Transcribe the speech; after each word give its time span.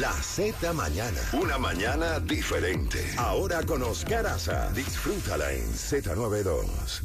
La 0.00 0.12
Z 0.12 0.72
Mañana. 0.74 1.18
Una 1.32 1.58
mañana 1.58 2.20
diferente. 2.20 2.98
Ahora 3.16 3.64
con 3.64 3.82
Oscar 3.82 4.26
Aza. 4.26 4.70
Disfrútala 4.72 5.52
en 5.52 5.64
Z92. 5.64 7.02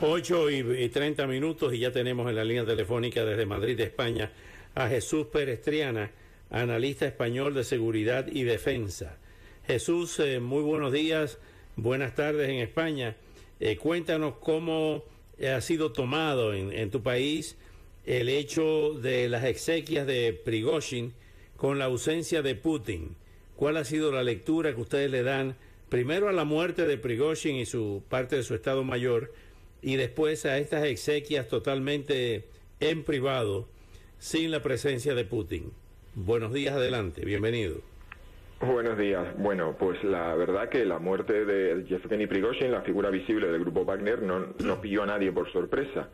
8 0.00 0.50
y 0.50 0.88
30 0.88 1.26
minutos 1.26 1.74
y 1.74 1.80
ya 1.80 1.90
tenemos 1.90 2.28
en 2.28 2.36
la 2.36 2.44
línea 2.44 2.64
telefónica 2.64 3.24
desde 3.24 3.46
Madrid, 3.46 3.80
España, 3.80 4.30
a 4.76 4.86
Jesús 4.86 5.26
Pérez 5.26 5.60
Triana, 5.62 6.12
analista 6.50 7.06
español 7.06 7.52
de 7.54 7.64
seguridad 7.64 8.28
y 8.28 8.44
defensa. 8.44 9.16
Jesús, 9.66 10.20
eh, 10.20 10.38
muy 10.38 10.62
buenos 10.62 10.92
días, 10.92 11.38
buenas 11.74 12.14
tardes 12.14 12.48
en 12.48 12.56
España. 12.56 13.16
Eh, 13.58 13.76
cuéntanos 13.76 14.34
cómo 14.38 15.02
ha 15.42 15.60
sido 15.62 15.90
tomado 15.90 16.54
en 16.54 16.90
tu 16.90 17.02
país 17.02 17.56
el 18.08 18.30
hecho 18.30 18.94
de 18.94 19.28
las 19.28 19.44
exequias 19.44 20.06
de 20.06 20.32
Prigozhin 20.32 21.12
con 21.58 21.78
la 21.78 21.84
ausencia 21.84 22.40
de 22.40 22.54
Putin. 22.54 23.16
¿Cuál 23.54 23.76
ha 23.76 23.84
sido 23.84 24.10
la 24.10 24.22
lectura 24.22 24.74
que 24.74 24.80
ustedes 24.80 25.10
le 25.10 25.22
dan 25.22 25.56
primero 25.90 26.30
a 26.30 26.32
la 26.32 26.44
muerte 26.44 26.86
de 26.86 26.96
Prigozhin 26.96 27.56
y 27.56 27.66
su 27.66 28.02
parte 28.08 28.36
de 28.36 28.44
su 28.44 28.54
Estado 28.54 28.82
Mayor 28.82 29.30
y 29.82 29.96
después 29.96 30.46
a 30.46 30.56
estas 30.56 30.84
exequias 30.84 31.48
totalmente 31.48 32.46
en 32.80 33.04
privado 33.04 33.68
sin 34.18 34.52
la 34.52 34.62
presencia 34.62 35.14
de 35.14 35.26
Putin? 35.26 35.70
Buenos 36.14 36.54
días, 36.54 36.74
adelante, 36.76 37.26
bienvenido. 37.26 37.82
Buenos 38.62 38.96
días. 38.96 39.36
Bueno, 39.36 39.76
pues 39.78 40.02
la 40.02 40.34
verdad 40.34 40.70
que 40.70 40.86
la 40.86 40.98
muerte 40.98 41.44
de 41.44 41.84
Yevgeny 41.84 42.26
Prigozhin, 42.26 42.72
la 42.72 42.80
figura 42.80 43.10
visible 43.10 43.48
del 43.48 43.60
grupo 43.60 43.84
Wagner, 43.84 44.22
no, 44.22 44.54
no 44.64 44.80
pilló 44.80 45.02
a 45.02 45.06
nadie 45.06 45.30
por 45.30 45.52
sorpresa. 45.52 46.08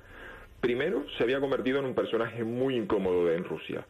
Primero, 0.64 1.04
se 1.18 1.24
había 1.24 1.40
convertido 1.40 1.78
en 1.78 1.84
un 1.84 1.94
personaje 1.94 2.42
muy 2.42 2.74
incómodo 2.74 3.30
en 3.30 3.44
Rusia. 3.44 3.84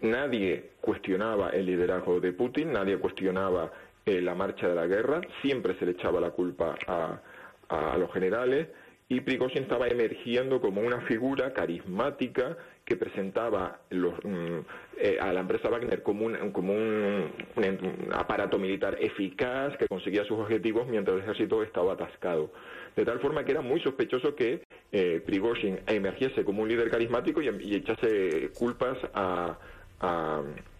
Nadie 0.00 0.70
cuestionaba 0.80 1.50
el 1.50 1.66
liderazgo 1.66 2.18
de 2.18 2.32
Putin, 2.32 2.72
nadie 2.72 2.98
cuestionaba 2.98 3.70
eh, 4.04 4.20
la 4.20 4.34
marcha 4.34 4.68
de 4.68 4.74
la 4.74 4.88
guerra, 4.88 5.20
siempre 5.42 5.76
se 5.78 5.86
le 5.86 5.92
echaba 5.92 6.20
la 6.20 6.32
culpa 6.32 6.74
a, 6.88 7.96
los 7.98 8.12
generales 8.12 8.66
y 9.08 9.20
Prigozhin 9.20 9.62
estaba 9.62 9.86
emergiendo 9.86 10.60
como 10.60 10.80
una 10.80 11.02
figura 11.02 11.52
carismática 11.52 12.56
que 12.84 12.96
presentaba 12.96 13.78
los, 13.90 14.14
mm, 14.24 14.58
eh, 14.96 15.18
a 15.20 15.32
la 15.32 15.38
empresa 15.38 15.68
Wagner 15.68 16.02
como, 16.02 16.26
un, 16.26 16.50
como 16.50 16.72
un, 16.72 17.30
un, 17.54 18.08
aparato 18.12 18.58
militar 18.58 18.96
eficaz 19.00 19.76
que 19.76 19.86
conseguía 19.86 20.24
sus 20.24 20.40
objetivos 20.40 20.88
mientras 20.88 21.18
el 21.18 21.22
ejército 21.22 21.62
estaba 21.62 21.92
atascado. 21.92 22.50
De 22.96 23.04
tal 23.04 23.20
forma 23.20 23.44
que 23.44 23.52
era 23.52 23.60
muy 23.60 23.80
sospechoso 23.80 24.34
que 24.34 24.62
eh, 24.92 25.22
Prigozhin 25.24 25.80
emergiese 25.86 26.44
como 26.44 26.62
un 26.62 26.68
líder 26.68 26.90
carismático 26.90 27.42
y, 27.42 27.48
y 27.60 27.74
echase 27.74 28.50
culpas 28.58 28.98
a, 29.14 29.58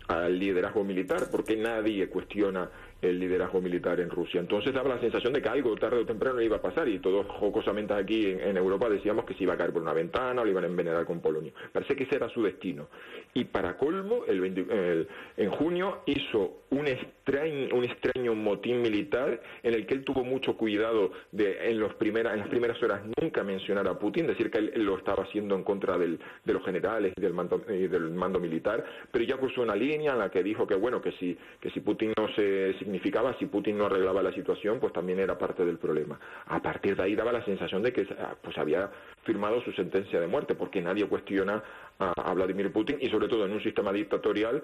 al 0.08 0.38
liderazgo 0.38 0.84
militar, 0.84 1.28
porque 1.30 1.56
nadie 1.56 2.08
cuestiona 2.08 2.70
el 3.00 3.18
liderazgo 3.18 3.60
militar 3.60 4.00
en 4.00 4.10
Rusia. 4.10 4.40
Entonces 4.40 4.74
daba 4.74 4.88
la 4.88 5.00
sensación 5.00 5.32
de 5.32 5.40
que 5.40 5.48
algo 5.48 5.74
tarde 5.76 5.98
o 5.98 6.06
temprano 6.06 6.40
iba 6.40 6.56
a 6.56 6.62
pasar 6.62 6.88
y 6.88 6.98
todos 6.98 7.26
jocosamente 7.28 7.94
aquí 7.94 8.26
en, 8.26 8.40
en, 8.40 8.56
Europa 8.56 8.88
decíamos 8.88 9.24
que 9.24 9.34
se 9.34 9.44
iba 9.44 9.54
a 9.54 9.56
caer 9.56 9.72
por 9.72 9.82
una 9.82 9.92
ventana 9.92 10.42
o 10.42 10.44
le 10.44 10.50
iban 10.50 10.64
a 10.64 10.66
envenenar 10.66 11.04
con 11.04 11.20
polonio. 11.20 11.52
Parece 11.72 11.94
que 11.94 12.04
ese 12.04 12.16
era 12.16 12.28
su 12.28 12.42
destino. 12.42 12.88
Y 13.34 13.44
para 13.44 13.76
colmo, 13.76 14.24
el 14.26 14.40
20, 14.40 14.60
el, 14.70 15.08
en 15.36 15.50
junio 15.50 15.98
hizo 16.06 16.64
un 16.70 16.86
extraño, 16.88 17.74
un 17.74 17.84
extraño 17.84 18.34
motín 18.34 18.82
militar 18.82 19.40
en 19.62 19.74
el 19.74 19.86
que 19.86 19.94
él 19.94 20.04
tuvo 20.04 20.24
mucho 20.24 20.56
cuidado 20.56 21.12
de 21.30 21.70
en, 21.70 21.78
los 21.78 21.94
primera, 21.94 22.32
en 22.32 22.40
las 22.40 22.48
primeras 22.48 22.82
horas 22.82 23.02
nunca 23.20 23.44
mencionar 23.44 23.86
a 23.86 23.98
Putin, 23.98 24.26
decir 24.26 24.50
que 24.50 24.58
él, 24.58 24.72
él 24.74 24.84
lo 24.84 24.98
estaba 24.98 25.22
haciendo 25.22 25.54
en 25.54 25.62
contra 25.62 25.96
del, 25.96 26.18
de 26.44 26.52
los 26.52 26.64
generales 26.64 27.12
y 27.16 27.20
del 27.20 27.32
mando, 27.32 27.62
y 27.68 27.86
del 27.86 28.10
mando 28.10 28.40
militar, 28.40 28.84
pero 29.10 29.24
ya 29.24 29.36
cruzó 29.36 29.62
una 29.62 29.76
línea 29.76 30.12
en 30.12 30.18
la 30.18 30.30
que 30.30 30.42
dijo 30.42 30.66
que 30.66 30.74
bueno 30.74 31.00
que 31.00 31.12
si, 31.12 31.36
que 31.60 31.70
si 31.70 31.80
Putin 31.80 32.12
no 32.18 32.28
se 32.34 32.74
significaba, 32.88 33.36
si 33.38 33.46
Putin 33.46 33.76
no 33.76 33.84
arreglaba 33.84 34.22
la 34.22 34.32
situación, 34.32 34.80
pues 34.80 34.94
también 34.94 35.18
era 35.20 35.36
parte 35.36 35.62
del 35.64 35.76
problema. 35.76 36.18
A 36.46 36.60
partir 36.62 36.96
de 36.96 37.02
ahí 37.02 37.14
daba 37.14 37.32
la 37.32 37.44
sensación 37.44 37.82
de 37.82 37.92
que 37.92 38.06
pues 38.42 38.56
había 38.56 38.90
firmado 39.24 39.60
su 39.60 39.72
sentencia 39.72 40.18
de 40.18 40.26
muerte, 40.26 40.54
porque 40.54 40.80
nadie 40.80 41.06
cuestiona 41.06 41.62
a, 41.98 42.32
Vladimir 42.32 42.72
Putin 42.72 42.96
y 43.00 43.10
sobre 43.10 43.28
todo 43.28 43.44
en 43.44 43.52
un 43.52 43.62
sistema 43.62 43.92
dictatorial 43.92 44.62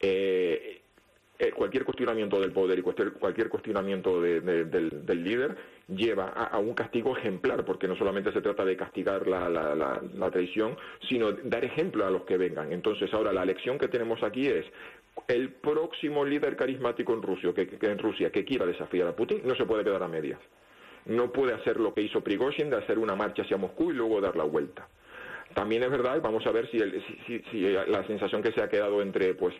eh, 0.00 0.80
eh, 1.38 1.50
cualquier 1.52 1.84
cuestionamiento 1.84 2.38
del 2.38 2.52
poder 2.52 2.78
y 2.78 2.82
cualquier, 2.82 3.48
cuestionamiento 3.48 4.20
de, 4.20 4.40
de, 4.40 4.64
del, 4.64 5.06
del, 5.06 5.24
líder 5.24 5.56
lleva 5.88 6.32
a, 6.34 6.44
a, 6.44 6.58
un 6.58 6.74
castigo 6.74 7.16
ejemplar, 7.16 7.64
porque 7.64 7.88
no 7.88 7.96
solamente 7.96 8.32
se 8.32 8.40
trata 8.40 8.64
de 8.64 8.76
castigar 8.76 9.26
la, 9.26 9.48
la, 9.48 9.74
la, 9.74 10.02
la, 10.16 10.30
traición, 10.30 10.76
sino 11.08 11.32
dar 11.32 11.64
ejemplo 11.64 12.06
a 12.06 12.10
los 12.10 12.22
que 12.22 12.36
vengan. 12.36 12.72
Entonces, 12.72 13.12
ahora 13.14 13.32
la 13.32 13.44
lección 13.44 13.78
que 13.78 13.88
tenemos 13.88 14.22
aquí 14.22 14.46
es 14.46 14.66
el 15.28 15.50
próximo 15.52 16.24
líder 16.24 16.56
carismático 16.56 17.12
en 17.14 17.22
Rusia, 17.22 17.52
que, 17.54 17.66
que 17.66 17.86
en 17.86 17.98
Rusia 17.98 18.30
que 18.30 18.44
quiera 18.44 18.66
desafiar 18.66 19.08
a 19.08 19.16
Putin 19.16 19.42
no 19.44 19.54
se 19.54 19.64
puede 19.64 19.84
quedar 19.84 20.02
a 20.02 20.08
medias. 20.08 20.40
No 21.06 21.32
puede 21.32 21.52
hacer 21.54 21.78
lo 21.78 21.92
que 21.92 22.02
hizo 22.02 22.22
Prigozhin 22.22 22.70
de 22.70 22.76
hacer 22.76 22.98
una 22.98 23.14
marcha 23.14 23.42
hacia 23.42 23.56
Moscú 23.56 23.90
y 23.90 23.94
luego 23.94 24.20
dar 24.20 24.36
la 24.36 24.44
vuelta. 24.44 24.88
También 25.54 25.82
es 25.84 25.90
verdad, 25.90 26.20
vamos 26.20 26.44
a 26.46 26.50
ver 26.50 26.68
si, 26.70 26.78
el, 26.78 27.02
si, 27.06 27.16
si, 27.26 27.44
si, 27.50 27.60
la 27.60 28.04
sensación 28.06 28.42
que 28.42 28.52
se 28.52 28.62
ha 28.62 28.68
quedado 28.68 29.00
entre 29.00 29.34
pues 29.34 29.54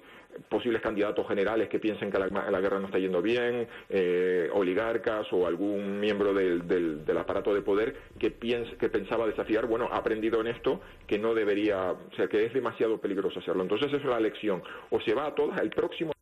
posibles 0.49 0.82
candidatos 0.82 1.27
generales 1.28 1.69
que 1.69 1.78
piensen 1.78 2.10
que 2.10 2.19
la, 2.19 2.27
la 2.27 2.60
guerra 2.60 2.81
no 2.81 2.87
está 2.87 2.99
yendo 2.99 3.22
bien, 3.22 3.69
eh, 3.88 4.50
oligarcas 4.53 5.32
o 5.32 5.47
algún 5.47 6.00
miembro 6.00 6.34
del, 6.34 6.66
del, 6.66 7.16
aparato 7.16 7.55
de 7.55 7.62
poder 7.62 7.94
que, 8.19 8.34
que 8.34 8.88
pensaba 8.88 9.27
desafiar, 9.27 9.66
bueno, 9.66 9.88
ha 9.93 9.99
aprendido 9.99 10.41
en 10.41 10.49
esto 10.49 10.81
que 11.06 11.19
no 11.19 11.34
debería, 11.34 11.93
o 11.93 12.15
sea, 12.16 12.26
que 12.26 12.44
es 12.44 12.53
demasiado 12.53 12.99
peligroso 12.99 13.38
hacerlo. 13.38 13.62
Entonces 13.62 13.88
esa 13.88 13.99
es 13.99 14.05
la 14.05 14.21
lección. 14.21 14.62
O 14.91 15.00
se 15.00 15.15
va 15.15 15.26
a 15.26 15.34
todas, 15.34 15.61
el 15.61 15.71
próximo 15.71 16.12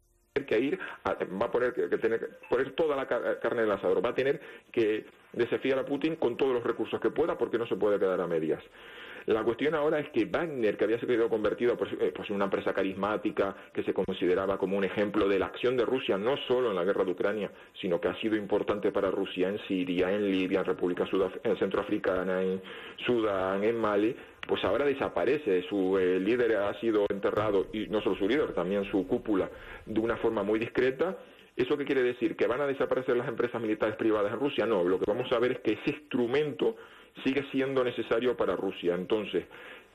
que 0.47 0.59
ir, 0.59 0.79
a, 1.05 1.15
va 1.15 1.47
a 1.47 1.51
poner 1.51 1.73
que, 1.73 1.89
que 1.89 1.99
tener 1.99 2.39
poner 2.49 2.73
toda 2.73 2.97
la 2.97 3.07
carne 3.07 3.63
del 3.63 3.71
asador, 3.71 4.05
va 4.05 4.11
a 4.11 4.15
tener 4.15 4.41
que 4.71 5.07
desafiar 5.33 5.79
a 5.79 5.85
Putin 5.85 6.17
con 6.17 6.37
todos 6.37 6.53
los 6.53 6.63
recursos 6.63 7.01
que 7.01 7.11
pueda 7.11 7.39
porque 7.39 7.59
no 7.59 7.67
se 7.67 7.77
puede 7.77 7.99
quedar 7.99 8.21
a 8.21 8.27
medias. 8.27 8.63
La 9.27 9.45
cuestión 9.45 9.75
ahora 9.75 10.01
es 10.01 10.09
que 10.11 10.25
Wagner, 10.25 10.77
que 10.77 10.85
había 10.85 10.99
sido 10.99 11.29
convertido 11.29 11.77
pues, 11.77 11.93
en 11.93 12.35
una 12.35 12.47
empresa 12.47 12.73
carismática, 12.73 13.55
que 13.73 13.85
se 13.85 13.95
consideraba 13.95 14.59
como 14.59 14.77
un 14.77 14.85
ejemplo 14.85 15.29
de 15.29 15.39
la 15.39 15.47
acción 15.47 15.77
de 15.77 15.85
Rusia, 15.85 16.19
no 16.19 16.37
solo 16.49 16.71
en 16.71 16.77
la 16.77 16.85
guerra 16.85 17.05
de 17.05 17.13
Ucrania, 17.13 17.51
sino 17.81 18.01
que 18.01 18.09
ha 18.09 18.21
sido 18.21 18.37
importante 18.37 18.91
para 18.91 19.11
Rusia 19.11 19.49
en 19.49 19.59
Siria, 19.69 20.11
en 20.11 20.31
Libia, 20.31 20.61
en 20.61 20.67
República 20.67 21.07
Sudaf 21.07 21.35
en 21.45 21.57
Centroafricana, 21.57 22.43
en 22.43 22.61
Sudán, 23.07 23.63
en 23.63 23.77
Mali, 23.77 24.17
pues 24.47 24.65
ahora 24.65 24.85
desaparece. 24.85 25.63
Su 25.69 25.99
eh, 25.99 26.19
líder 26.19 26.57
ha 26.57 26.79
sido 26.81 27.07
enterrado, 27.09 27.67
y 27.73 27.87
no 27.87 28.01
solo 28.03 28.17
su 28.17 28.29
líder, 28.29 28.53
también 28.55 28.85
su 28.91 29.07
cúpula, 29.07 29.49
de 29.87 30.01
una 30.01 30.17
forma 30.17 30.43
muy 30.43 30.59
discreta. 30.59 31.17
¿Eso 31.55 31.77
qué 31.77 31.85
quiere 31.85 32.03
decir? 32.03 32.35
¿Que 32.35 32.47
van 32.47 32.63
a 32.63 32.67
desaparecer 32.67 33.17
las 33.17 33.29
empresas 33.29 33.61
militares 33.61 33.97
privadas 33.97 34.33
en 34.33 34.41
Rusia? 34.41 34.67
No, 34.67 34.83
lo 34.83 34.99
que 34.99 35.05
vamos 35.07 35.31
a 35.33 35.39
ver 35.39 35.53
es 35.53 35.61
que 35.61 35.73
ese 35.75 35.91
instrumento 35.99 36.77
sigue 37.25 37.45
siendo 37.51 37.85
necesario 37.85 38.37
para 38.37 38.57
Rusia. 38.57 38.95
Entonces, 38.95 39.45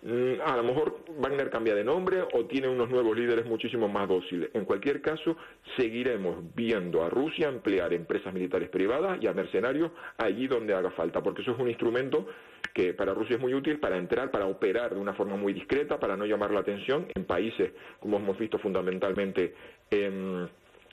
mm, 0.04 0.42
a 0.46 0.56
lo 0.58 0.64
mejor 0.64 1.00
Wagner 1.18 1.50
cambia 1.50 1.76
de 1.76 1.84
nombre 1.84 2.22
o 2.34 2.46
tiene 2.46 2.68
unos 2.68 2.90
nuevos 2.90 3.18
líderes 3.18 3.46
muchísimo 3.46 3.88
más 3.88 4.08
dóciles. 4.08 4.50
En 4.54 4.66
cualquier 4.66 5.02
caso, 5.02 5.38
seguiremos 5.76 6.44
viendo 6.56 7.04
a 7.04 7.10
Rusia 7.10 7.50
emplear 7.50 7.94
empresas 7.94 8.34
militares 8.34 8.70
privadas 8.70 9.18
y 9.22 9.28
a 9.28 9.34
mercenarios 9.34 9.92
allí 10.18 10.48
donde 10.48 10.74
haga 10.74 10.92
falta, 10.92 11.22
porque 11.22 11.42
eso 11.42 11.52
es 11.52 11.60
un 11.60 11.68
instrumento 11.68 12.28
que 12.74 12.94
para 12.94 13.14
Rusia 13.14 13.36
es 13.36 13.42
muy 13.42 13.54
útil 13.54 13.80
para 13.80 13.98
entrar, 13.98 14.30
para 14.30 14.46
operar 14.46 14.94
de 14.94 15.00
una 15.00 15.14
forma 15.14 15.36
muy 15.36 15.54
discreta, 15.54 16.00
para 16.00 16.16
no 16.16 16.26
llamar 16.26 16.52
la 16.52 16.60
atención 16.60 17.08
en 17.16 17.26
países, 17.26 17.72
como 18.00 18.18
hemos 18.18 18.38
visto 18.38 18.60
fundamentalmente 18.60 19.56
en 19.90 20.48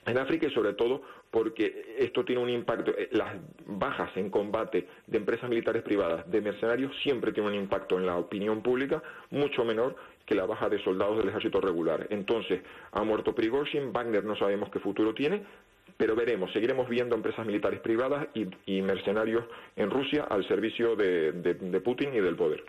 en 0.06 0.18
África 0.18 0.46
y 0.46 0.50
sobre 0.50 0.74
todo 0.74 1.02
porque 1.30 1.96
esto 1.98 2.24
tiene 2.24 2.42
un 2.42 2.50
impacto, 2.50 2.92
eh, 2.96 3.08
las 3.12 3.34
bajas 3.66 4.10
en 4.16 4.30
combate 4.30 4.86
de 5.06 5.18
empresas 5.18 5.48
militares 5.48 5.82
privadas, 5.82 6.30
de 6.30 6.40
mercenarios, 6.40 6.92
siempre 7.02 7.32
tienen 7.32 7.52
un 7.52 7.58
impacto 7.58 7.98
en 7.98 8.06
la 8.06 8.16
opinión 8.16 8.62
pública 8.62 9.02
mucho 9.30 9.64
menor 9.64 9.96
que 10.26 10.34
la 10.34 10.46
baja 10.46 10.68
de 10.68 10.82
soldados 10.82 11.18
del 11.18 11.28
ejército 11.28 11.60
regular. 11.60 12.06
Entonces, 12.10 12.62
ha 12.92 13.02
muerto 13.02 13.34
Prigozhin, 13.34 13.92
Wagner 13.92 14.24
no 14.24 14.36
sabemos 14.36 14.70
qué 14.70 14.78
futuro 14.78 15.12
tiene, 15.12 15.42
pero 15.96 16.16
veremos, 16.16 16.52
seguiremos 16.52 16.88
viendo 16.88 17.14
empresas 17.14 17.46
militares 17.46 17.80
privadas 17.80 18.28
y, 18.66 18.82
mercenarios 18.82 19.44
en 19.76 19.90
Rusia 19.90 20.24
al 20.24 20.46
servicio 20.48 20.96
de 20.96 21.80
Putin 21.84 22.14
y 22.14 22.20
del 22.20 22.36
poder. 22.36 22.64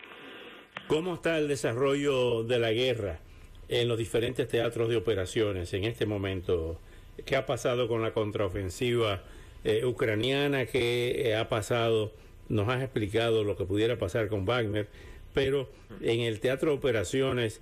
¿Cómo 0.87 1.15
está 1.15 1.39
el 1.39 1.47
desarrollo 1.47 2.43
de 2.43 2.59
la 2.59 2.71
guerra 2.71 3.19
en 3.67 3.87
los 3.87 3.97
diferentes 3.97 4.47
teatros 4.47 4.87
de 4.87 4.97
operaciones 4.97 5.73
en 5.73 5.83
este 5.83 6.05
momento? 6.05 6.79
¿Qué 7.23 7.35
ha 7.35 7.45
pasado 7.45 7.87
con 7.87 8.01
la 8.01 8.13
contraofensiva 8.13 9.23
eh, 9.63 9.85
ucraniana 9.85 10.65
que 10.65 11.35
ha 11.35 11.47
pasado, 11.49 12.11
nos 12.49 12.67
has 12.69 12.81
explicado 12.83 13.43
lo 13.43 13.55
que 13.55 13.65
pudiera 13.65 13.97
pasar 13.97 14.27
con 14.27 14.45
Wagner, 14.45 14.87
pero 15.33 15.69
en 16.01 16.21
el 16.21 16.39
teatro 16.39 16.71
de 16.71 16.77
operaciones, 16.77 17.61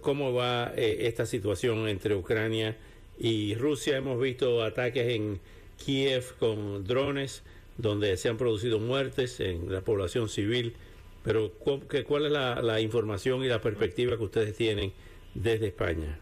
¿cómo 0.00 0.32
va 0.32 0.72
esta 0.76 1.26
situación 1.26 1.88
entre 1.88 2.14
Ucrania 2.14 2.76
y 3.18 3.54
Rusia? 3.54 3.96
Hemos 3.98 4.20
visto 4.20 4.64
ataques 4.64 5.08
en 5.08 5.40
Kiev 5.76 6.34
con 6.38 6.84
drones 6.84 7.42
donde 7.78 8.16
se 8.16 8.28
han 8.28 8.36
producido 8.36 8.80
muertes 8.80 9.40
en 9.40 9.72
la 9.72 9.80
población 9.80 10.28
civil, 10.28 10.74
pero 11.22 11.52
¿cuál 11.52 12.26
es 12.26 12.32
la, 12.32 12.80
información 12.80 13.44
y 13.44 13.48
la 13.48 13.60
perspectiva 13.60 14.16
que 14.16 14.24
ustedes 14.24 14.54
tienen 14.56 14.92
desde 15.34 15.68
España? 15.68 16.18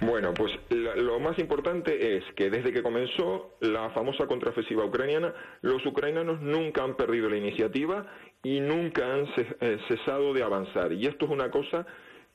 Bueno, 0.00 0.32
pues 0.32 0.52
lo 0.70 1.18
más 1.18 1.38
importante 1.40 2.16
es 2.16 2.24
que 2.36 2.50
desde 2.50 2.72
que 2.72 2.82
comenzó 2.82 3.56
la 3.60 3.90
famosa 3.90 4.26
contraofensiva 4.26 4.84
ucraniana, 4.84 5.34
los 5.62 5.84
ucranianos 5.84 6.40
nunca 6.40 6.84
han 6.84 6.96
perdido 6.96 7.28
la 7.28 7.36
iniciativa 7.36 8.06
y 8.44 8.60
nunca 8.60 9.12
han 9.12 9.26
eh, 9.36 9.78
cesado 9.88 10.32
de 10.32 10.44
avanzar. 10.44 10.92
Y 10.92 11.06
esto 11.06 11.24
es 11.24 11.32
una 11.32 11.50
cosa 11.50 11.84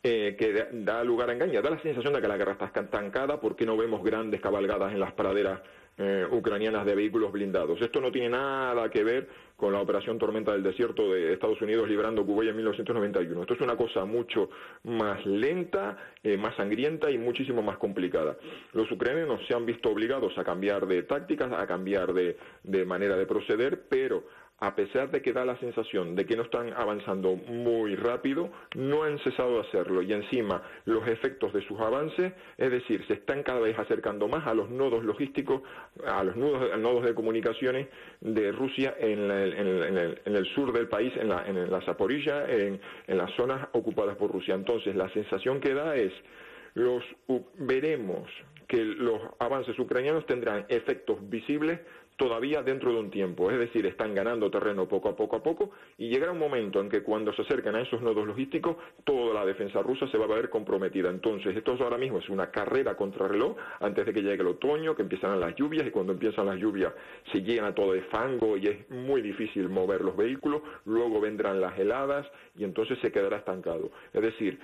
eh, 0.03 0.35
que 0.37 0.67
da 0.73 1.03
lugar 1.05 1.29
a 1.29 1.33
engañar. 1.33 1.63
Da 1.63 1.69
la 1.69 1.81
sensación 1.81 2.13
de 2.13 2.21
que 2.21 2.27
la 2.27 2.35
guerra 2.35 2.57
está 2.59 2.81
estancada 2.81 3.39
porque 3.39 3.65
no 3.65 3.77
vemos 3.77 4.03
grandes 4.03 4.41
cabalgadas 4.41 4.91
en 4.91 4.99
las 4.99 5.13
praderas 5.13 5.61
eh, 5.97 6.25
ucranianas 6.31 6.85
de 6.85 6.95
vehículos 6.95 7.31
blindados. 7.31 7.79
Esto 7.81 8.01
no 8.01 8.11
tiene 8.11 8.29
nada 8.29 8.89
que 8.89 9.03
ver 9.03 9.27
con 9.55 9.71
la 9.71 9.79
operación 9.79 10.17
Tormenta 10.17 10.51
del 10.51 10.63
Desierto 10.63 11.13
de 11.13 11.33
Estados 11.33 11.61
Unidos 11.61 11.87
librando 11.87 12.25
Kuwait 12.25 12.49
en 12.49 12.55
1991. 12.55 13.41
Esto 13.41 13.53
es 13.53 13.61
una 13.61 13.77
cosa 13.77 14.03
mucho 14.03 14.49
más 14.83 15.23
lenta, 15.25 15.97
eh, 16.23 16.35
más 16.37 16.55
sangrienta 16.55 17.11
y 17.11 17.17
muchísimo 17.17 17.61
más 17.61 17.77
complicada. 17.77 18.37
Los 18.73 18.91
ucranianos 18.91 19.45
se 19.47 19.53
han 19.53 19.65
visto 19.65 19.89
obligados 19.89 20.37
a 20.37 20.43
cambiar 20.43 20.87
de 20.87 21.03
tácticas, 21.03 21.51
a 21.51 21.67
cambiar 21.67 22.13
de 22.13 22.85
manera 22.85 23.15
de 23.15 23.25
proceder, 23.25 23.83
pero 23.87 24.23
a 24.63 24.73
pesar 24.75 25.11
de 25.11 25.21
que 25.21 25.33
da 25.33 25.43
la 25.43 25.57
sensación 25.57 26.15
de 26.15 26.25
que 26.25 26.37
no 26.37 26.43
están 26.43 26.71
avanzando 26.71 27.35
muy 27.35 27.97
rápido, 27.97 28.49
no 28.75 29.03
han 29.03 29.19
cesado 29.19 29.55
de 29.55 29.67
hacerlo 29.67 30.01
y 30.01 30.13
encima 30.13 30.63
los 30.85 31.05
efectos 31.05 31.51
de 31.51 31.61
sus 31.67 31.77
avances, 31.81 32.31
es 32.57 32.71
decir, 32.71 33.05
se 33.07 33.15
están 33.15 33.43
cada 33.43 33.59
vez 33.59 33.77
acercando 33.77 34.29
más 34.29 34.47
a 34.47 34.53
los 34.53 34.69
nodos 34.69 35.03
logísticos, 35.03 35.63
a 36.07 36.23
los 36.23 36.37
nodos, 36.37 36.79
nodos 36.79 37.03
de 37.03 37.13
comunicaciones 37.13 37.89
de 38.21 38.53
Rusia 38.53 38.95
en, 38.97 39.29
el, 39.29 40.45
sur 40.55 40.71
del 40.71 40.87
país, 40.87 41.11
en 41.17 41.27
la, 41.27 41.45
en 41.45 41.69
la 41.69 41.81
Zaporilla, 41.81 42.49
en, 42.49 42.79
en 43.07 43.17
las 43.17 43.31
zonas 43.31 43.67
ocupadas 43.73 44.15
por 44.15 44.31
Rusia. 44.31 44.55
Entonces, 44.55 44.95
la 44.95 45.09
sensación 45.09 45.59
que 45.59 45.73
da 45.73 45.97
es 45.97 46.13
los 46.75 47.03
veremos 47.57 48.29
que 48.67 48.83
los 48.83 49.21
avances 49.39 49.77
ucranianos 49.77 50.25
tendrán 50.25 50.65
efectos 50.69 51.17
visibles 51.29 51.79
todavía 52.17 52.61
dentro 52.61 52.91
de 52.91 52.99
un 52.99 53.09
tiempo, 53.09 53.51
es 53.51 53.59
decir, 53.59 53.85
están 53.85 54.13
ganando 54.13 54.49
terreno 54.49 54.87
poco 54.87 55.09
a 55.09 55.15
poco 55.15 55.35
a 55.35 55.43
poco 55.43 55.71
y 55.97 56.09
llegará 56.09 56.31
un 56.31 56.39
momento 56.39 56.79
en 56.79 56.89
que 56.89 57.03
cuando 57.03 57.33
se 57.33 57.41
acercan 57.41 57.75
a 57.75 57.81
esos 57.81 58.01
nodos 58.01 58.25
logísticos, 58.25 58.77
toda 59.03 59.33
la 59.33 59.45
defensa 59.45 59.81
rusa 59.81 60.07
se 60.07 60.17
va 60.17 60.25
a 60.25 60.27
ver 60.27 60.49
comprometida. 60.49 61.09
Entonces, 61.09 61.55
esto 61.55 61.75
ahora 61.79 61.97
mismo 61.97 62.19
es 62.19 62.29
una 62.29 62.51
carrera 62.51 62.95
contra 62.95 63.27
reloj 63.27 63.55
antes 63.79 64.05
de 64.05 64.13
que 64.13 64.21
llegue 64.21 64.41
el 64.41 64.47
otoño, 64.47 64.95
que 64.95 65.01
empiezan 65.01 65.39
las 65.39 65.55
lluvias 65.55 65.87
y 65.87 65.91
cuando 65.91 66.13
empiezan 66.13 66.45
las 66.45 66.57
lluvias 66.57 66.93
se 67.31 67.41
llena 67.41 67.73
todo 67.73 67.93
de 67.93 68.01
fango 68.03 68.57
y 68.57 68.67
es 68.67 68.89
muy 68.89 69.21
difícil 69.21 69.69
mover 69.69 70.01
los 70.01 70.15
vehículos, 70.15 70.61
luego 70.85 71.19
vendrán 71.19 71.59
las 71.59 71.77
heladas 71.77 72.27
y 72.57 72.63
entonces 72.63 72.99
se 72.99 73.11
quedará 73.11 73.37
estancado. 73.37 73.91
Es 74.13 74.21
decir, 74.21 74.59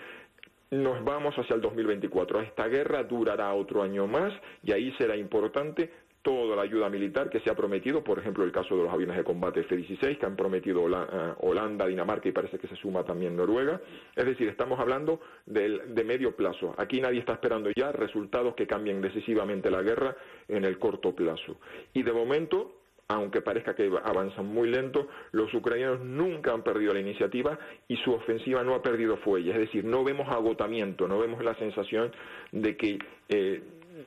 nos 0.72 1.04
vamos 1.04 1.36
hacia 1.36 1.56
el 1.56 1.62
2024. 1.62 2.42
Esta 2.42 2.68
guerra 2.68 3.04
durará 3.04 3.54
otro 3.54 3.82
año 3.82 4.08
más 4.08 4.34
y 4.64 4.72
ahí 4.72 4.94
será 4.98 5.16
importante 5.16 5.90
toda 6.22 6.56
la 6.56 6.64
ayuda 6.64 6.90
militar 6.90 7.30
que 7.30 7.40
se 7.40 7.50
ha 7.50 7.56
prometido, 7.56 8.04
por 8.04 8.20
ejemplo, 8.20 8.44
el 8.44 8.52
caso 8.52 8.76
de 8.76 8.84
los 8.84 8.92
aviones 8.92 9.16
de 9.18 9.24
combate 9.24 9.62
F-16 9.62 10.18
que 10.18 10.26
han 10.26 10.36
prometido 10.36 10.88
eh, 10.90 11.34
Holanda, 11.40 11.88
Dinamarca 11.88 12.28
y 12.28 12.32
parece 12.32 12.60
que 12.60 12.68
se 12.68 12.76
suma 12.76 13.04
también 13.04 13.36
Noruega. 13.36 13.82
Es 14.16 14.26
decir, 14.26 14.48
estamos 14.50 14.80
hablando 14.80 15.22
de, 15.46 16.04
medio 16.04 16.36
plazo. 16.36 16.74
Aquí 16.78 17.00
nadie 17.00 17.20
está 17.20 17.34
esperando 17.34 17.70
ya 17.76 17.92
resultados 17.92 18.56
que 18.56 18.68
cambien 18.68 19.02
decisivamente 19.02 19.70
la 19.72 19.82
guerra 19.82 20.16
en 20.48 20.66
el 20.66 20.78
corto 20.78 21.16
plazo. 21.16 21.58
Y 21.94 22.04
de 22.04 22.12
momento, 22.12 22.74
aunque 23.08 23.42
parezca 23.42 23.76
que 23.76 23.90
avanzan 24.04 24.46
muy 24.48 24.70
lento, 24.70 25.08
los 25.32 25.54
ucranianos 25.54 26.02
nunca 26.02 26.52
han 26.52 26.64
perdido 26.64 26.94
la 26.94 27.00
iniciativa 27.00 27.58
y 27.88 27.96
su 27.98 28.12
ofensiva 28.12 28.64
no 28.64 28.74
ha 28.74 28.82
perdido 28.82 29.18
fuelle. 29.18 29.52
Es 29.52 29.58
decir, 29.58 29.86
no 29.86 30.04
vemos 30.04 30.28
agotamiento, 30.30 31.08
no 31.08 31.20
vemos 31.20 31.44
la 31.44 31.56
sensación 31.56 32.12
de 32.52 32.76
que 32.76 33.00
eh, 33.30 33.62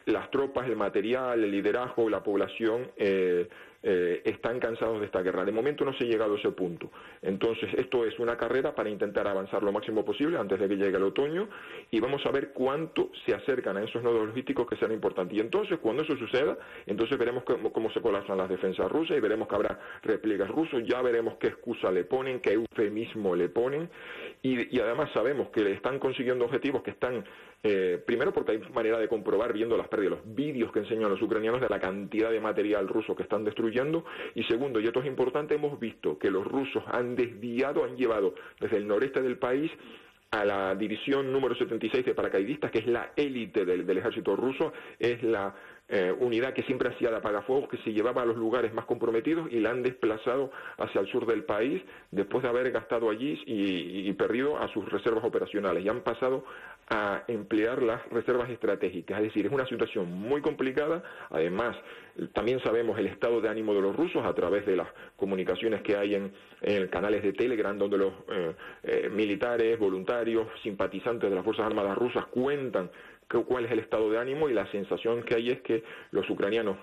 las 0.06 0.30
tropas, 0.30 0.66
el 0.68 0.76
material, 0.76 1.42
el 1.42 1.50
liderazgo, 1.50 2.08
la 2.08 2.22
población 2.22 2.90
eh, 2.96 3.48
eh, 3.84 4.22
están 4.24 4.60
cansados 4.60 5.00
de 5.00 5.06
esta 5.06 5.22
guerra. 5.22 5.44
De 5.44 5.50
momento 5.50 5.84
no 5.84 5.92
se 5.94 6.04
ha 6.04 6.06
llegado 6.06 6.34
a 6.34 6.38
ese 6.38 6.50
punto. 6.52 6.90
Entonces, 7.20 7.68
esto 7.74 8.04
es 8.04 8.16
una 8.20 8.36
carrera 8.36 8.74
para 8.76 8.88
intentar 8.88 9.26
avanzar 9.26 9.64
lo 9.64 9.72
máximo 9.72 10.04
posible 10.04 10.38
antes 10.38 10.60
de 10.60 10.68
que 10.68 10.76
llegue 10.76 10.96
el 10.96 11.02
otoño 11.02 11.48
y 11.90 11.98
vamos 11.98 12.24
a 12.24 12.30
ver 12.30 12.52
cuánto 12.52 13.10
se 13.26 13.34
acercan 13.34 13.76
a 13.76 13.82
esos 13.82 14.00
nodos 14.02 14.24
logísticos 14.28 14.68
que 14.68 14.76
serán 14.76 14.92
importantes. 14.92 15.36
Y 15.36 15.40
entonces, 15.40 15.78
cuando 15.80 16.04
eso 16.04 16.16
suceda, 16.16 16.56
entonces 16.86 17.18
veremos 17.18 17.42
cómo, 17.44 17.90
se 17.90 18.00
colapsan 18.00 18.38
las 18.38 18.48
defensas 18.48 18.90
rusas 18.90 19.16
y 19.16 19.20
veremos 19.20 19.48
que 19.48 19.54
habrá 19.56 19.80
repliegues 20.02 20.48
rusos, 20.48 20.84
ya 20.84 21.02
veremos 21.02 21.34
qué 21.40 21.48
excusa 21.48 21.90
le 21.90 22.04
ponen, 22.04 22.38
qué 22.38 22.52
eufemismo 22.52 23.34
le 23.34 23.48
ponen 23.48 23.90
y, 24.42 24.78
además 24.80 25.10
sabemos 25.12 25.48
que 25.48 25.72
están 25.72 25.98
consiguiendo 25.98 26.44
objetivos 26.44 26.82
que 26.82 26.90
están, 26.92 27.24
eh, 27.62 28.02
primero 28.04 28.32
porque 28.32 28.52
hay 28.52 28.58
manera 28.74 28.98
de 28.98 29.08
comprobar 29.08 29.52
viendo 29.52 29.76
las 29.76 29.88
pérdidas, 29.88 30.18
los 30.18 30.34
vídeos 30.34 30.72
que 30.72 30.80
enseñan 30.80 31.10
los 31.10 31.22
ucranianos 31.22 31.60
de 31.60 31.68
la 31.68 31.78
cantidad 31.78 32.30
de 32.30 32.40
material 32.40 32.88
ruso 32.88 33.14
que 33.14 33.22
están 33.22 33.44
destruyendo, 33.44 34.04
y 34.34 34.42
segundo, 34.44 34.80
y 34.80 34.86
esto 34.86 35.00
es 35.00 35.06
importante, 35.06 35.54
hemos 35.54 35.78
visto 35.78 36.18
que 36.18 36.30
los 36.30 36.44
rusos 36.44 36.82
han 36.88 37.14
desviado, 37.14 37.84
han 37.84 37.96
llevado 37.96 38.34
desde 38.60 38.78
el 38.78 38.88
noreste 38.88 39.22
del 39.22 39.38
país 39.38 39.70
a 40.32 40.44
la 40.44 40.74
división 40.74 41.30
número 41.30 41.54
76 41.54 42.06
de 42.06 42.14
paracaidistas, 42.14 42.70
que 42.70 42.78
es 42.78 42.86
la 42.86 43.12
élite 43.14 43.64
del, 43.64 43.86
del 43.86 43.98
ejército 43.98 44.34
ruso, 44.34 44.72
es 44.98 45.22
la 45.22 45.54
eh, 45.94 46.10
unidad 46.10 46.54
que 46.54 46.62
siempre 46.62 46.88
hacía 46.88 47.10
de 47.10 47.16
apagafuegos, 47.16 47.68
que 47.68 47.76
se 47.84 47.92
llevaba 47.92 48.22
a 48.22 48.24
los 48.24 48.38
lugares 48.38 48.72
más 48.72 48.86
comprometidos 48.86 49.52
y 49.52 49.60
la 49.60 49.72
han 49.72 49.82
desplazado 49.82 50.50
hacia 50.78 51.02
el 51.02 51.06
sur 51.08 51.26
del 51.26 51.44
país 51.44 51.82
después 52.10 52.42
de 52.42 52.48
haber 52.48 52.70
gastado 52.70 53.10
allí 53.10 53.38
y, 53.44 54.10
perdido 54.14 54.56
a 54.56 54.68
sus 54.68 54.90
reservas 54.90 55.22
operacionales 55.22 55.84
y 55.84 55.90
han 55.90 56.00
pasado 56.00 56.46
a 56.88 57.24
emplear 57.28 57.82
las 57.82 58.08
reservas 58.08 58.48
estratégicas. 58.48 59.18
Es 59.18 59.24
decir, 59.24 59.44
es 59.44 59.52
una 59.52 59.66
situación 59.66 60.10
muy 60.10 60.40
complicada. 60.40 61.02
Además, 61.28 61.76
también 62.32 62.60
sabemos 62.60 62.98
el 62.98 63.08
estado 63.08 63.42
de 63.42 63.50
ánimo 63.50 63.74
de 63.74 63.82
los 63.82 63.94
rusos 63.94 64.24
a 64.24 64.34
través 64.34 64.64
de 64.64 64.76
las 64.76 64.88
comunicaciones 65.16 65.82
que 65.82 65.96
hay 65.96 66.14
en, 66.14 66.32
canales 66.88 67.22
de 67.22 67.34
Telegram, 67.34 67.76
donde 67.76 67.98
los 67.98 68.12
eh, 68.30 68.54
eh, 68.82 69.10
militares, 69.10 69.78
voluntarios, 69.78 70.46
simpatizantes 70.62 71.28
de 71.28 71.36
las 71.36 71.44
Fuerzas 71.44 71.66
Armadas 71.66 71.98
rusas 71.98 72.24
cuentan 72.26 72.90
cuál 73.40 73.64
es 73.64 73.72
el 73.72 73.78
estado 73.78 74.10
de 74.10 74.18
ánimo 74.18 74.48
y 74.48 74.52
la 74.52 74.70
sensación 74.70 75.22
que 75.22 75.34
hay 75.34 75.50
es 75.50 75.60
que 75.62 75.82
los 76.10 76.28
ucranianos 76.28 76.76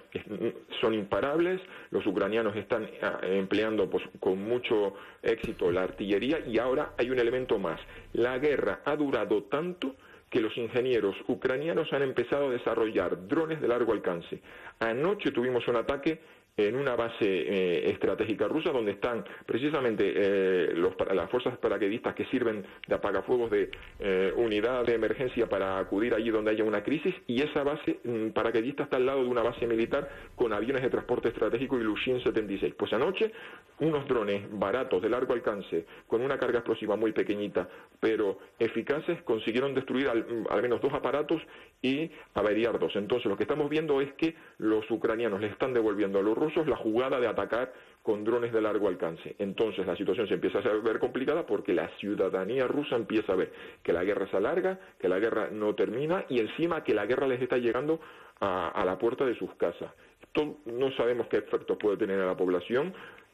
son 0.82 0.94
imparables, 0.94 1.62
los 1.91 2.06
ucranianos 2.06 2.56
están 2.56 2.89
ah, 3.01 3.20
empleando 3.24 3.89
pues, 3.89 4.03
con 4.20 4.41
mucho 4.41 4.96
éxito 5.22 5.72
la 5.72 5.84
artillería 5.84 6.39
y 6.39 6.58
ahora 6.58 6.94
hay 6.98 7.10
un 7.10 7.20
elemento 7.20 7.60
más. 7.60 7.79
La 8.13 8.38
guerra 8.39 8.82
ha 8.86 8.96
durado 8.96 9.44
tanto 9.44 9.96
que 10.29 10.41
los 10.41 10.56
ingenieros 10.58 11.15
ucranianos 11.27 11.91
han 11.91 12.03
empezado 12.03 12.48
a 12.48 12.51
desarrollar 12.51 13.27
drones 13.27 13.62
de 13.62 13.68
largo 13.68 13.94
alcance. 13.94 14.41
Anoche 14.79 15.32
tuvimos 15.32 15.68
un 15.68 15.75
ataque 15.75 16.20
en 16.67 16.75
una 16.75 16.95
base 16.95 17.15
eh, 17.21 17.89
estratégica 17.91 18.47
rusa 18.47 18.71
donde 18.71 18.91
están 18.91 19.23
precisamente 19.45 20.11
eh, 20.15 20.73
los, 20.75 20.93
las 21.13 21.29
fuerzas 21.29 21.57
paraquedistas 21.57 22.13
que 22.15 22.25
sirven 22.25 22.65
de 22.87 22.95
apagafuegos 22.95 23.49
de 23.51 23.71
eh, 23.99 24.33
unidad 24.35 24.85
de 24.85 24.95
emergencia 24.95 25.47
para 25.47 25.79
acudir 25.79 26.13
allí 26.13 26.29
donde 26.29 26.51
haya 26.51 26.63
una 26.63 26.83
crisis 26.83 27.15
y 27.27 27.41
esa 27.41 27.63
base 27.63 27.99
mm, 28.03 28.29
paraquedista 28.29 28.83
está 28.83 28.97
al 28.97 29.05
lado 29.05 29.23
de 29.23 29.29
una 29.29 29.41
base 29.41 29.65
militar 29.67 30.09
con 30.35 30.51
aviones 30.53 30.81
de 30.81 30.89
transporte 30.89 31.29
estratégico 31.29 31.79
y 31.79 31.83
Lushin 31.83 32.21
76. 32.21 32.73
Pues 32.77 32.91
anoche 32.93 33.31
unos 33.79 34.07
drones 34.07 34.43
baratos 34.51 35.01
de 35.01 35.09
largo 35.09 35.33
alcance 35.33 35.85
con 36.07 36.21
una 36.21 36.37
carga 36.37 36.59
explosiva 36.59 36.95
muy 36.95 37.13
pequeñita 37.13 37.69
pero 37.99 38.39
eficaces 38.59 39.21
consiguieron 39.23 39.73
destruir 39.73 40.07
al, 40.07 40.25
al 40.49 40.61
menos 40.61 40.81
dos 40.81 40.93
aparatos 40.93 41.41
y 41.81 42.09
averiar 42.33 42.79
dos. 42.79 42.95
Entonces 42.95 43.25
lo 43.25 43.37
que 43.37 43.43
estamos 43.43 43.69
viendo 43.69 44.01
es 44.01 44.13
que 44.13 44.35
los 44.57 44.89
ucranianos 44.91 45.39
le 45.39 45.47
están 45.47 45.73
devolviendo 45.73 46.19
a 46.19 46.21
los 46.21 46.37
rusos 46.37 46.49
la 46.56 46.75
jugada 46.75 47.20
de 47.20 47.27
atacar 47.27 47.72
con 48.03 48.24
drones 48.24 48.51
de 48.51 48.62
largo 48.62 48.88
alcance. 48.88 49.36
Entonces 49.39 49.86
la 49.86 49.96
situación 49.96 50.27
se 50.27 50.36
empieza 50.36 50.60
a 50.60 50.74
ver 50.82 51.00
complicada 51.00 51.46
porque 51.46 51.74
la 51.74 51.89
ciudadanía 51.98 52.68
rusa 52.68 52.96
empieza 52.96 53.34
a 53.34 53.36
ver 53.36 53.51
que 53.84 53.94
la 53.94 54.03
guerra 54.03 54.27
se 54.27 54.38
alarga, 54.38 54.79
que 55.00 55.10
la 55.10 55.20
guerra 55.20 55.50
no 55.51 55.75
termina 55.75 56.25
y 56.29 56.39
encima 56.39 56.84
que 56.84 56.94
la 56.94 57.06
guerra 57.06 57.27
les 57.27 57.41
está 57.41 57.58
llegando 57.58 58.00
a, 58.39 58.84
la 58.86 58.98
puerta 58.98 59.25
de 59.25 59.36
sus 59.36 59.53
casas. 59.56 59.91
Esto 60.22 60.58
no 60.65 60.91
sabemos 60.94 61.27
qué 61.27 61.38
efectos 61.38 61.77
puede 61.77 61.98
tener 61.98 62.20
en 62.20 62.25
la 62.25 62.38
población, 62.38 62.94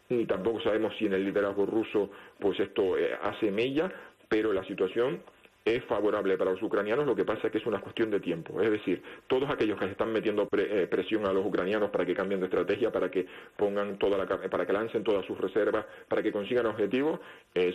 ni 0.10 0.26
tampoco 0.26 0.62
sabemos 0.62 0.94
si 0.98 1.06
en 1.06 1.14
el 1.14 1.26
liderazgo 1.26 1.66
ruso 1.66 2.10
pues 2.40 2.60
esto 2.60 2.98
eh, 2.98 3.18
hace 3.22 3.52
mella, 3.52 3.92
pero 4.28 4.52
la 4.52 4.64
situación 4.66 5.22
es 5.66 5.84
favorable 5.86 6.38
para 6.38 6.52
los 6.52 6.62
ucranianos, 6.62 7.08
lo 7.08 7.16
que 7.16 7.26
pasa 7.26 7.48
es 7.48 7.52
que 7.52 7.58
es 7.58 7.66
una 7.66 7.82
cuestión 7.82 8.12
de 8.12 8.20
tiempo. 8.20 8.62
Es 8.62 8.70
decir, 8.70 9.02
todos 9.26 9.50
aquellos 9.50 9.80
que 9.80 9.86
están 9.86 10.14
metiendo 10.14 10.48
eh, 10.56 10.88
presión 10.90 11.26
a 11.26 11.34
los 11.34 11.44
ucranianos 11.44 11.90
para 11.90 12.06
que 12.06 12.14
cambien 12.14 12.40
de 12.40 12.46
estrategia, 12.46 12.92
para 12.92 13.10
que 13.10 13.26
pongan 13.58 13.98
toda 13.98 14.16
la, 14.18 14.28
para 14.28 14.66
que 14.68 14.74
lancen 14.74 15.04
todas 15.04 15.26
sus 15.26 15.40
reservas, 15.40 15.86
para 16.08 16.22
que 16.22 16.32
consigan 16.32 16.68
objetivos, 16.68 17.20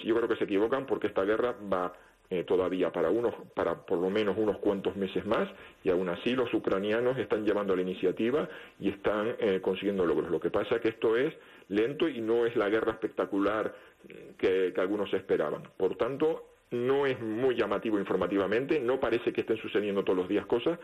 yo 0.05 0.15
creo 0.15 0.29
que 0.29 0.37
se 0.37 0.45
equivocan 0.45 0.87
porque 0.87 1.09
esta 1.09 1.25
guerra 1.25 1.57
va 1.73 1.93
eh, 2.33 2.45
todavía 2.45 2.93
para 2.93 3.11
unos, 3.11 3.35
para 3.55 3.85
por 3.85 3.99
lo 3.99 4.09
menos 4.09 4.37
unos 4.39 4.59
cuantos 4.59 4.95
meses 4.95 5.27
más, 5.27 5.49
y 5.83 5.91
aún 5.91 6.09
así 6.09 6.37
los 6.37 6.55
ucranianos 6.55 7.19
están 7.19 7.45
llevando 7.45 7.75
la 7.75 7.83
iniciativa 7.83 8.49
y 8.79 8.91
están 8.91 9.35
eh, 9.41 9.61
consiguiendo 9.61 10.07
logros. 10.07 10.31
Lo 10.31 10.39
que 10.39 10.51
pasa 10.51 10.77
es 10.77 10.81
que 10.81 10.91
esto 10.91 11.17
es 11.17 11.35
lento 11.69 12.09
y 12.09 12.21
no 12.21 12.47
es 12.47 12.55
la 12.55 12.69
guerra 12.69 12.93
espectacular 12.93 13.75
que 14.39 14.73
algunos 14.79 15.13
esperaban. 15.13 15.65
Por 15.77 15.97
tanto, 15.97 16.50
no 16.71 17.07
es 17.07 17.21
muy 17.21 17.57
llamativo 17.57 17.99
informativamente, 17.99 18.81
no 18.81 19.01
parece 19.01 19.33
que 19.33 19.41
estén 19.41 19.57
sucediendo 19.57 20.05
todos 20.05 20.19
los 20.19 20.29
días 20.29 20.47
cosas, 20.47 20.79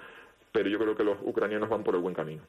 pero 0.52 0.69
yo 0.69 0.78
creo 0.78 0.97
que 0.97 1.05
los 1.05 1.19
ucranianos 1.23 1.69
van 1.69 1.85
por 1.85 1.95
el 1.95 2.00
buen 2.00 2.14
camino. 2.14 2.43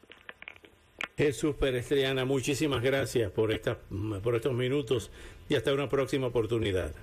Jesús 1.17 1.56
Perestriana, 1.56 2.25
muchísimas 2.25 2.82
gracias 2.82 3.32
por, 3.32 3.51
esta, 3.51 3.77
por 4.24 4.36
estos 4.36 4.53
minutos 4.53 5.12
y 5.50 5.56
hasta 5.56 5.74
una 5.74 5.89
próxima 5.89 6.27
oportunidad. 6.27 6.94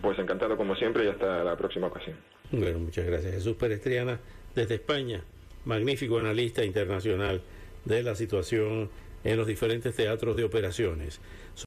Pues 0.00 0.18
encantado 0.18 0.56
como 0.56 0.74
siempre 0.76 1.04
y 1.04 1.08
hasta 1.08 1.42
la 1.44 1.56
próxima 1.56 1.88
ocasión. 1.88 2.16
Bueno, 2.50 2.78
muchas 2.78 3.06
gracias. 3.06 3.34
Jesús 3.34 3.56
Perestriana 3.56 4.20
desde 4.54 4.76
España, 4.76 5.22
magnífico 5.64 6.18
analista 6.18 6.64
internacional 6.64 7.42
de 7.84 8.02
la 8.02 8.14
situación 8.14 8.88
en 9.24 9.36
los 9.36 9.46
diferentes 9.46 9.94
teatros 9.96 10.36
de 10.36 10.44
operaciones. 10.44 11.20